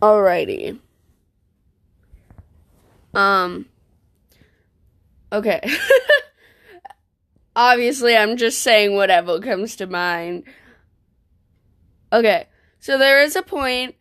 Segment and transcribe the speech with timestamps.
[0.00, 0.78] Alrighty.
[3.14, 3.66] Um.
[5.32, 5.60] Okay.
[7.56, 10.44] Obviously, I'm just saying whatever comes to mind.
[12.12, 12.46] Okay,
[12.78, 13.94] so there is a point,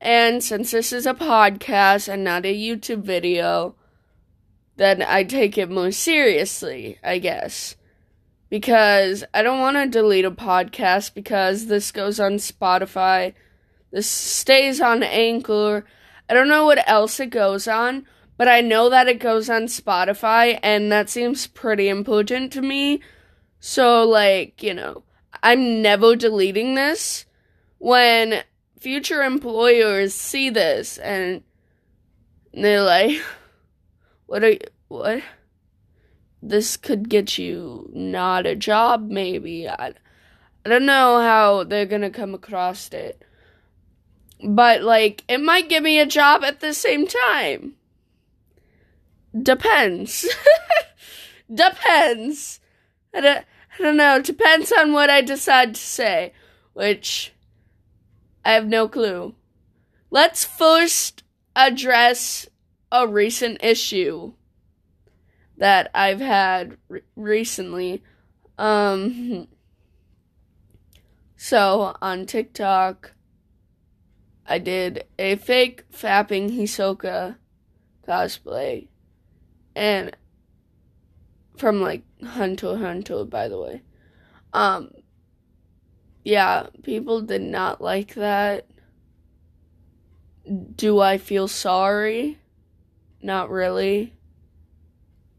[0.00, 3.74] and since this is a podcast and not a YouTube video,
[4.76, 7.76] then I take it more seriously, I guess.
[8.50, 13.34] Because I don't want to delete a podcast because this goes on Spotify,
[13.90, 15.84] this stays on Anchor.
[16.28, 19.62] I don't know what else it goes on, but I know that it goes on
[19.64, 23.00] Spotify, and that seems pretty important to me.
[23.60, 25.04] So, like, you know,
[25.42, 27.24] I'm never deleting this.
[27.78, 28.42] When
[28.78, 31.42] future employers see this and
[32.52, 33.20] they're like,
[34.26, 35.22] what are you, what?
[36.42, 39.68] This could get you not a job, maybe.
[39.68, 39.94] I,
[40.64, 43.22] I don't know how they're gonna come across it.
[44.44, 47.74] But, like, it might give me a job at the same time.
[49.40, 50.26] Depends.
[51.54, 52.60] Depends.
[53.14, 53.44] I don't,
[53.78, 54.20] I don't know.
[54.20, 56.32] Depends on what I decide to say,
[56.74, 57.32] which
[58.44, 59.34] I have no clue.
[60.10, 61.22] Let's first
[61.54, 62.48] address
[62.92, 64.32] a recent issue
[65.56, 68.02] that I've had re- recently.
[68.58, 69.48] Um,
[71.36, 73.12] so on TikTok,
[74.48, 77.36] I did a fake fapping Hisoka
[78.06, 78.88] cosplay,
[79.74, 80.16] and
[81.56, 83.82] from like Hunter Hunter, by the way.
[84.52, 84.90] Um,
[86.24, 88.66] yeah, people did not like that.
[90.74, 92.38] Do I feel sorry?
[93.22, 94.14] Not really.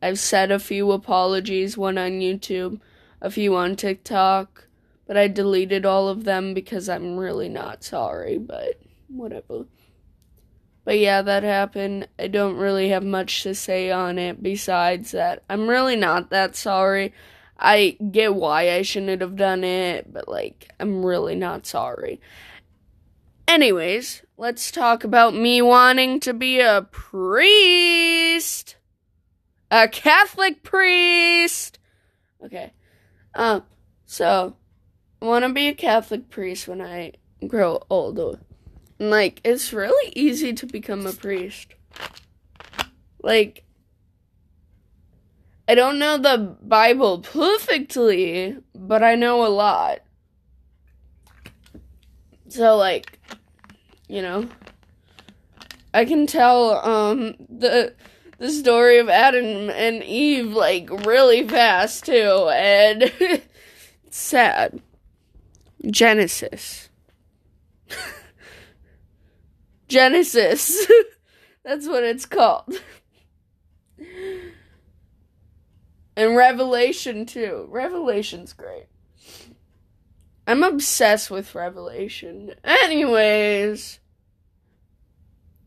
[0.01, 2.79] I've said a few apologies, one on YouTube,
[3.21, 4.67] a few on TikTok,
[5.07, 9.65] but I deleted all of them because I'm really not sorry, but whatever.
[10.85, 12.07] But yeah, that happened.
[12.17, 16.55] I don't really have much to say on it besides that I'm really not that
[16.55, 17.13] sorry.
[17.59, 22.21] I get why I shouldn't have done it, but like, I'm really not sorry.
[23.47, 28.77] Anyways, let's talk about me wanting to be a priest.
[29.69, 31.79] A Catholic priest.
[32.43, 32.71] Okay.
[33.35, 33.63] Um,
[34.05, 34.55] so,
[35.21, 37.13] I want to be a Catholic priest when I
[37.45, 38.39] grow older.
[38.99, 41.73] Like, it's really easy to become a priest.
[43.21, 43.63] Like,
[45.67, 49.99] I don't know the Bible perfectly, but I know a lot.
[52.47, 53.19] So, like,
[54.07, 54.47] you know,
[55.93, 57.93] I can tell um the
[58.37, 63.41] the story of Adam and Eve like really fast too, and it's
[64.17, 64.81] sad.
[65.85, 66.89] Genesis.
[69.87, 70.87] Genesis.
[71.63, 72.81] That's what it's called.
[76.15, 77.67] And Revelation too.
[77.69, 78.87] Revelation's great.
[80.47, 82.55] I'm obsessed with Revelation.
[82.63, 83.99] Anyways.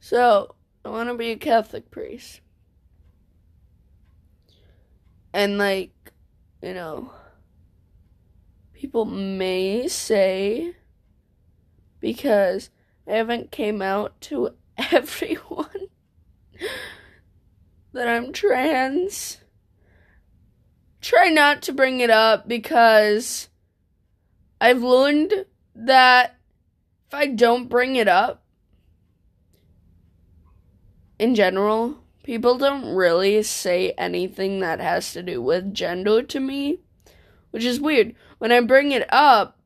[0.00, 0.54] So,
[0.84, 2.40] I want to be a Catholic priest.
[5.32, 5.92] And like,
[6.62, 7.12] you know,
[8.72, 10.74] people may say
[12.00, 12.70] because
[13.10, 14.50] I haven't came out to
[14.92, 15.88] everyone
[17.92, 19.38] that I'm trans.
[21.00, 23.48] Try not to bring it up because
[24.60, 26.36] I've learned that
[27.08, 28.44] if I don't bring it up
[31.18, 36.78] in general, people don't really say anything that has to do with gender to me,
[37.50, 38.14] which is weird.
[38.38, 39.59] When I bring it up,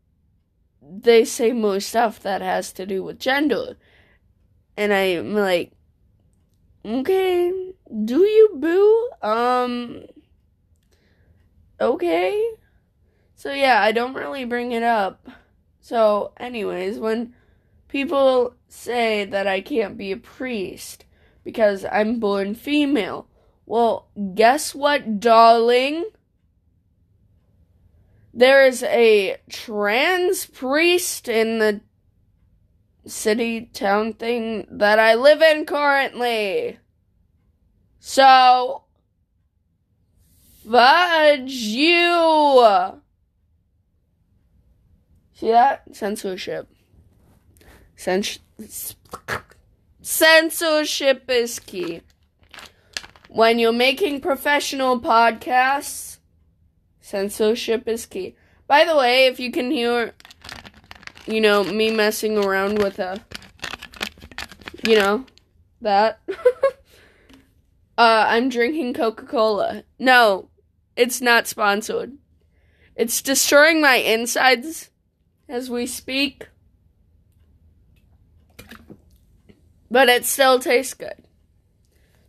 [0.91, 3.77] they say more stuff that has to do with gender.
[4.77, 5.73] And I'm like,
[6.85, 7.53] okay,
[8.05, 9.11] do you boo?
[9.23, 10.03] Um,
[11.81, 12.51] okay.
[13.35, 15.29] So yeah, I don't really bring it up.
[15.81, 17.35] So, anyways, when
[17.89, 21.05] people say that I can't be a priest
[21.45, 23.29] because I'm born female,
[23.67, 26.07] well, guess what, darling?
[28.37, 31.81] There is a trans priest in the
[33.07, 36.81] city town thing that I live in currently.
[38.01, 38.83] So,
[40.69, 43.01] fudge you!
[45.35, 45.95] See that?
[45.95, 46.69] Censorship.
[47.97, 48.41] Cens-
[50.03, 52.01] censorship is key.
[53.29, 56.14] When you're making professional podcasts,
[57.05, 58.35] censorship is key.
[58.67, 60.15] By the way, if you can hear,
[61.27, 63.21] you know, me messing around with a
[64.87, 65.27] You know,
[65.83, 66.21] that.
[66.29, 66.35] uh,
[67.99, 69.85] I'm drinking Coca Cola.
[69.99, 70.49] No,
[70.97, 72.17] it's not sponsored.
[72.97, 74.89] It's destroying my insides
[75.47, 76.49] as we speak.
[79.91, 81.23] But it still tastes good.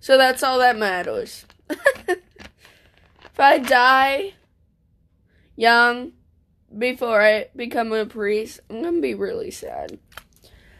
[0.01, 1.45] So that's all that matters.
[1.69, 2.19] if
[3.39, 4.33] I die
[5.55, 6.13] young
[6.75, 9.99] before I become a priest, I'm gonna be really sad.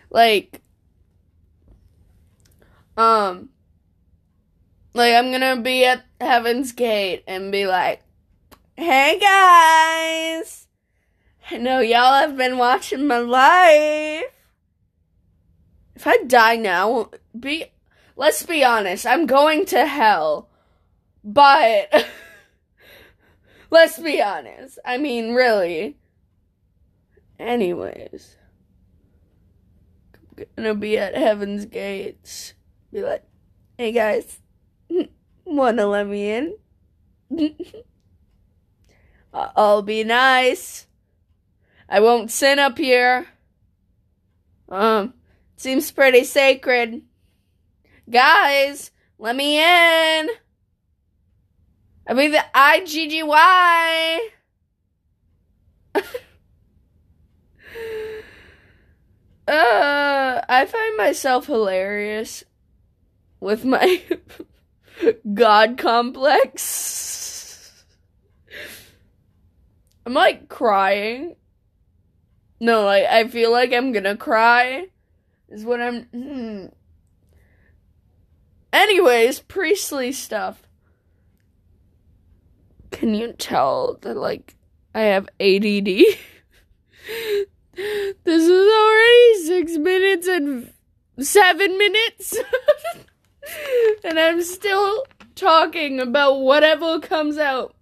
[0.10, 0.62] Like,
[2.98, 3.50] um,
[4.94, 8.02] like I'm gonna be at Heaven's Gate and be like,
[8.76, 10.68] "Hey guys,
[11.52, 14.24] I know y'all have been watching my life.
[15.96, 17.66] If I die now, be
[18.16, 20.50] let's be honest, I'm going to hell.
[21.24, 22.06] But
[23.76, 24.80] let's be honest.
[24.86, 25.98] I mean, really.
[27.38, 28.38] Anyways,
[30.38, 32.54] I'm gonna be at Heaven's Gates.
[32.94, 33.26] Be like,
[33.78, 34.40] hey guys,
[35.46, 36.56] wanna let me in?
[39.34, 40.88] I'll be nice.
[41.90, 43.28] I won't sin up here.
[44.70, 45.16] Um,
[45.58, 47.02] seems pretty sacred.
[48.10, 50.30] Guys, let me in.
[52.08, 54.20] I mean the IGGY.
[59.48, 62.44] uh, I find myself hilarious
[63.40, 64.02] with my
[65.34, 67.74] God complex.
[70.06, 71.36] I'm like crying.
[72.60, 74.88] No, like I feel like I'm gonna cry.
[75.50, 76.04] Is what I'm.
[76.06, 76.66] Hmm.
[78.72, 80.65] Anyways, priestly stuff.
[83.06, 84.56] Can you tell that like
[84.96, 85.86] I have ADD?
[87.76, 90.74] this is already six minutes and
[91.20, 92.36] seven minutes.
[94.04, 95.06] and I'm still
[95.36, 97.76] talking about whatever comes out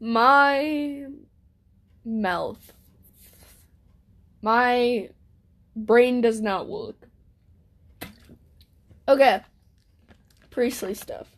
[0.00, 1.08] my
[2.02, 2.72] mouth.
[4.40, 5.10] My
[5.76, 7.06] brain does not work.
[9.06, 9.42] Okay.
[10.48, 11.33] Priestly stuff.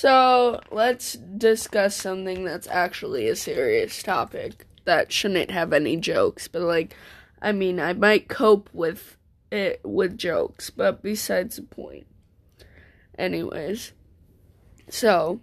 [0.00, 6.62] So, let's discuss something that's actually a serious topic that shouldn't have any jokes, but
[6.62, 6.96] like
[7.42, 9.18] I mean, I might cope with
[9.52, 12.06] it with jokes, but besides the point.
[13.18, 13.92] Anyways,
[14.88, 15.42] so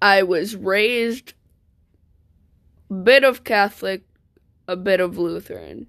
[0.00, 1.34] I was raised
[2.90, 4.04] a bit of Catholic,
[4.66, 5.86] a bit of Lutheran,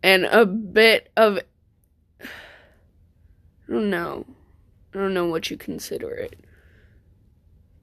[0.00, 1.40] and a bit of
[2.22, 2.26] I
[3.66, 4.26] don't know.
[4.98, 6.40] I don't know what you consider it.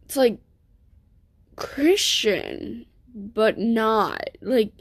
[0.04, 0.38] It's like
[1.56, 2.86] Christian,
[3.16, 4.32] but not.
[4.42, 4.74] Like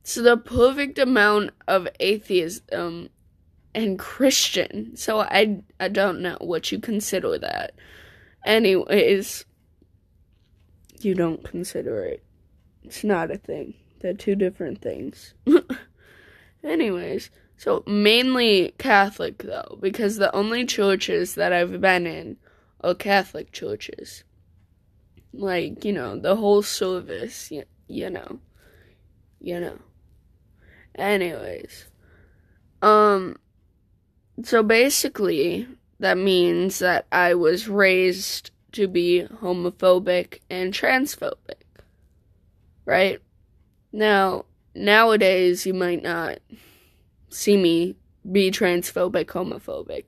[0.00, 3.10] it's the perfect amount of atheism
[3.74, 4.96] and Christian.
[4.96, 7.74] So I I don't know what you consider that.
[8.46, 9.44] Anyways,
[11.00, 12.24] you don't consider it.
[12.82, 13.74] It's not a thing.
[14.00, 15.34] They're two different things.
[16.64, 17.28] Anyways,
[17.64, 22.36] so mainly Catholic though, because the only churches that I've been in
[22.82, 24.22] are Catholic churches.
[25.32, 28.38] Like, you know, the whole service, you, you know.
[29.40, 29.78] You know.
[30.96, 31.86] Anyways,
[32.82, 33.38] um,
[34.42, 35.66] so basically,
[36.00, 41.62] that means that I was raised to be homophobic and transphobic,
[42.84, 43.22] right?
[43.90, 46.40] Now, nowadays, you might not
[47.34, 47.96] see me
[48.30, 50.04] be transphobic, homophobic,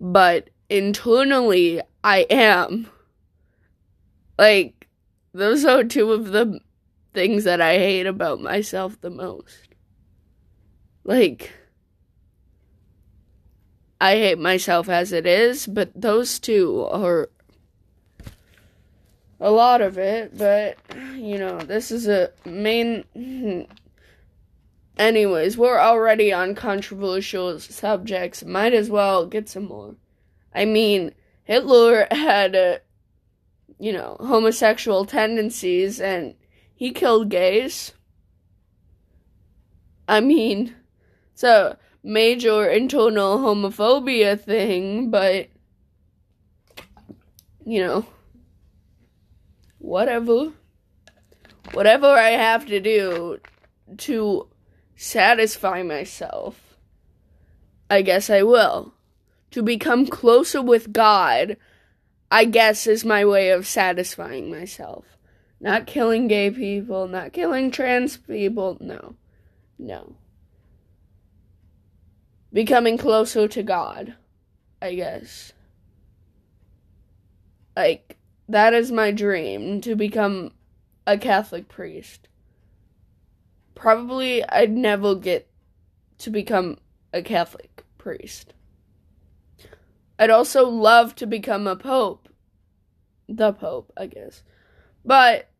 [0.00, 2.88] but internally, I am.
[4.38, 4.86] Like,
[5.32, 6.60] those are two of the
[7.14, 9.68] things that I hate about myself the most.
[11.04, 11.52] Like,
[14.00, 17.30] I hate myself as it is, but those two are
[19.40, 20.76] a lot of it, but
[21.14, 23.66] you know, this is a main.
[24.96, 28.44] Anyways, we're already on controversial subjects.
[28.44, 29.96] Might as well get some more.
[30.54, 31.12] I mean,
[31.44, 32.80] Hitler had, a,
[33.78, 36.34] you know, homosexual tendencies and
[36.74, 37.92] he killed gays.
[40.08, 40.74] I mean,
[41.32, 45.48] it's a major internal homophobia thing, but
[47.66, 48.06] you know,
[49.78, 50.52] whatever.
[51.72, 53.40] Whatever I have to do
[53.98, 54.48] to
[54.96, 56.76] satisfy myself,
[57.88, 58.94] I guess I will.
[59.52, 61.56] To become closer with God,
[62.30, 65.04] I guess is my way of satisfying myself.
[65.60, 69.14] Not killing gay people, not killing trans people, no.
[69.78, 70.16] No.
[72.52, 74.14] becoming closer to God,
[74.80, 75.52] I guess.
[77.76, 78.16] Like,
[78.48, 80.52] that is my dream to become
[81.06, 82.28] a Catholic priest.
[83.76, 85.48] Probably I'd never get
[86.18, 86.78] to become
[87.12, 88.54] a Catholic priest.
[90.18, 92.28] I'd also love to become a pope.
[93.28, 94.42] The pope, I guess.
[95.04, 95.50] But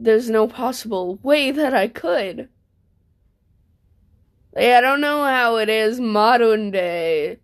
[0.00, 2.48] there's no possible way that I could.
[4.52, 7.38] Like, I don't know how it is modern day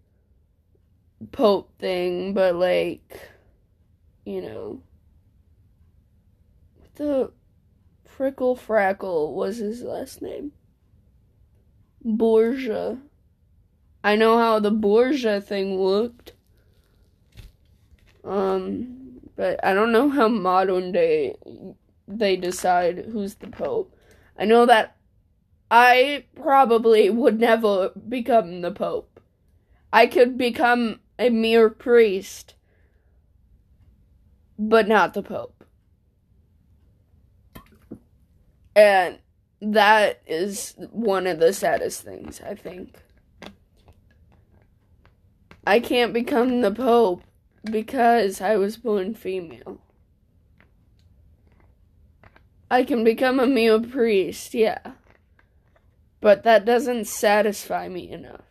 [1.32, 3.20] pope thing, but like,
[4.24, 4.82] you know,
[6.78, 7.32] What the
[8.16, 10.52] Frickle Frackle was his last name.
[12.02, 12.98] Borgia.
[14.02, 16.32] I know how the Borgia thing looked.
[18.24, 21.36] Um, but I don't know how modern day
[22.08, 23.94] they decide who's the Pope.
[24.38, 24.96] I know that
[25.70, 29.20] I probably would never become the Pope.
[29.92, 32.54] I could become a mere priest,
[34.58, 35.55] but not the Pope.
[38.76, 39.18] And
[39.62, 42.94] that is one of the saddest things, I think.
[45.66, 47.22] I can't become the Pope
[47.64, 49.80] because I was born female.
[52.70, 54.92] I can become a male priest, yeah.
[56.20, 58.42] But that doesn't satisfy me enough.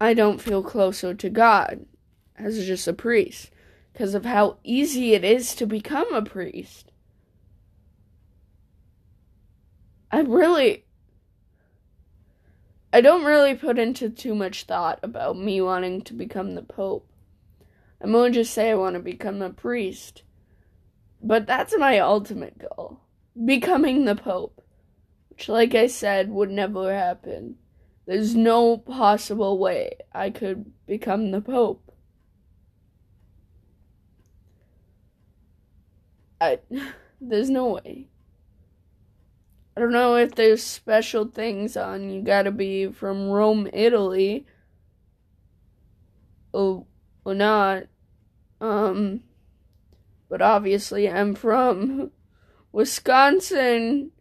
[0.00, 1.86] I don't feel closer to God
[2.36, 3.50] as just a priest
[3.92, 6.90] because of how easy it is to become a priest.
[10.14, 10.84] I really
[12.92, 17.10] I don't really put into too much thought about me wanting to become the Pope.
[18.00, 20.22] I'm going to just say I want to become a priest.
[21.20, 23.00] But that's my ultimate goal
[23.44, 24.62] becoming the Pope.
[25.30, 27.56] Which, like I said, would never happen.
[28.06, 31.92] There's no possible way I could become the Pope.
[36.40, 36.60] I,
[37.20, 38.10] there's no way.
[39.76, 44.46] I don't know if there's special things on you gotta be from Rome, Italy.
[46.52, 46.86] Or,
[47.24, 47.84] or not.
[48.60, 49.24] Um,
[50.28, 52.12] but obviously I'm from
[52.72, 54.12] Wisconsin,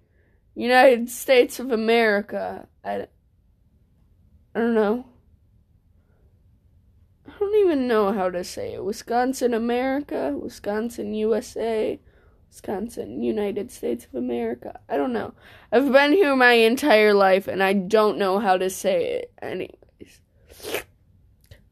[0.56, 2.68] United States of America.
[2.84, 3.08] I,
[4.56, 5.06] I don't know.
[7.28, 8.84] I don't even know how to say it.
[8.84, 12.00] Wisconsin, America, Wisconsin, USA.
[12.54, 14.80] Wisconsin, United States of America.
[14.88, 15.34] I don't know.
[15.72, 19.34] I've been here my entire life and I don't know how to say it.
[19.42, 20.22] Anyways.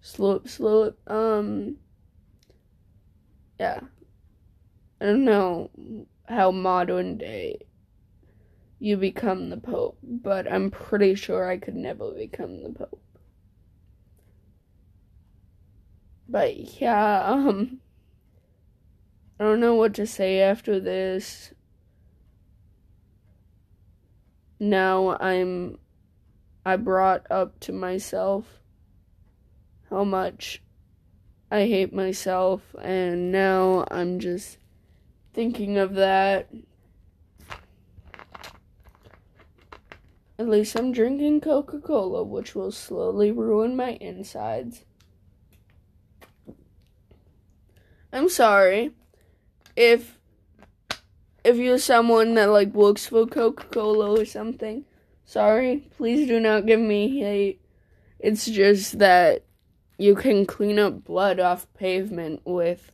[0.02, 0.96] Slow up, slow up.
[1.06, 1.76] um
[3.60, 3.82] yeah.
[5.00, 5.70] I don't know
[6.28, 7.60] how modern day
[8.80, 13.04] you become the Pope, but I'm pretty sure I could never become the Pope.
[16.28, 17.81] But yeah, um
[19.42, 21.52] I don't know what to say after this.
[24.60, 25.80] Now I'm.
[26.64, 28.62] I brought up to myself
[29.90, 30.62] how much
[31.50, 34.60] I hate myself, and now I'm just
[35.34, 36.48] thinking of that.
[40.38, 44.86] At least I'm drinking Coca Cola, which will slowly ruin my insides.
[48.14, 48.92] I'm sorry
[49.82, 50.20] if
[51.44, 54.86] if you're someone that like works for Coca-Cola or something,
[55.26, 57.62] sorry, please do not give me hate.
[58.20, 59.44] It's just that
[59.98, 62.92] you can clean up blood off pavement with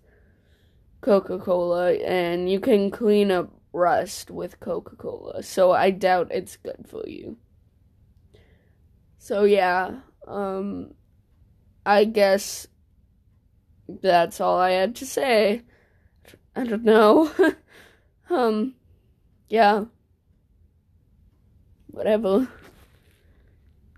[1.02, 5.44] Coca-Cola and you can clean up rust with Coca-Cola.
[5.44, 7.36] So I doubt it's good for you.
[9.18, 10.94] So yeah, um
[11.86, 12.68] I guess
[14.02, 15.64] that's all I had to say.
[16.58, 17.32] I don't know.
[18.32, 18.74] um,
[19.48, 19.86] yeah.
[21.92, 22.48] Whatever.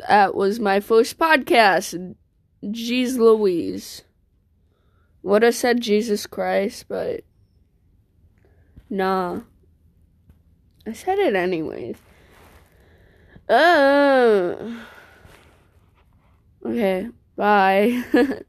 [0.09, 2.15] That was my first podcast.
[2.61, 4.03] Jeez Louise.
[5.23, 7.21] Would have said Jesus Christ, but
[8.89, 9.39] nah.
[10.85, 11.95] I said it anyways.
[13.47, 14.75] Uh.
[16.65, 18.03] Okay, bye.